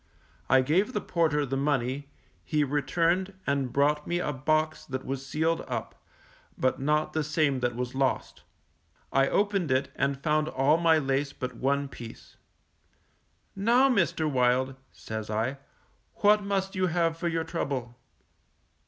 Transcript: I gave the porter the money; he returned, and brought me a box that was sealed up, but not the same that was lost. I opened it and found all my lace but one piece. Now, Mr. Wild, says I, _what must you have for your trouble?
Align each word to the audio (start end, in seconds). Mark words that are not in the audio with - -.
I 0.49 0.61
gave 0.61 0.93
the 0.93 0.99
porter 0.99 1.45
the 1.45 1.55
money; 1.55 2.09
he 2.43 2.63
returned, 2.63 3.35
and 3.45 3.71
brought 3.71 4.07
me 4.07 4.17
a 4.17 4.33
box 4.33 4.83
that 4.87 5.05
was 5.05 5.23
sealed 5.23 5.61
up, 5.67 5.93
but 6.57 6.79
not 6.79 7.13
the 7.13 7.23
same 7.23 7.59
that 7.59 7.75
was 7.75 7.93
lost. 7.93 8.41
I 9.13 9.29
opened 9.29 9.69
it 9.69 9.91
and 9.95 10.17
found 10.23 10.47
all 10.47 10.77
my 10.77 10.97
lace 10.97 11.33
but 11.33 11.55
one 11.55 11.87
piece. 11.87 12.37
Now, 13.55 13.89
Mr. 13.91 14.27
Wild, 14.27 14.75
says 14.91 15.29
I, 15.29 15.59
_what 16.21 16.41
must 16.43 16.73
you 16.75 16.87
have 16.87 17.15
for 17.15 17.27
your 17.27 17.43
trouble? 17.43 17.95